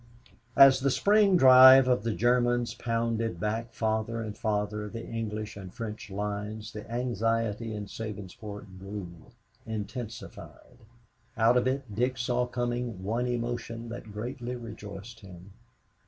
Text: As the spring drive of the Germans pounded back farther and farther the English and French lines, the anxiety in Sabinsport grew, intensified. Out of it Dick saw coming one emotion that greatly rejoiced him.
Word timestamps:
As 0.55 0.79
the 0.79 0.89
spring 0.89 1.37
drive 1.37 1.87
of 1.87 2.01
the 2.01 2.11
Germans 2.15 2.73
pounded 2.73 3.39
back 3.39 3.71
farther 3.71 4.19
and 4.23 4.35
farther 4.35 4.89
the 4.89 5.05
English 5.05 5.55
and 5.55 5.71
French 5.71 6.09
lines, 6.09 6.71
the 6.73 6.91
anxiety 6.91 7.75
in 7.75 7.85
Sabinsport 7.85 8.79
grew, 8.79 9.13
intensified. 9.67 10.79
Out 11.37 11.55
of 11.55 11.67
it 11.67 11.93
Dick 11.93 12.17
saw 12.17 12.47
coming 12.47 13.03
one 13.03 13.27
emotion 13.27 13.89
that 13.89 14.11
greatly 14.11 14.55
rejoiced 14.55 15.19
him. 15.19 15.51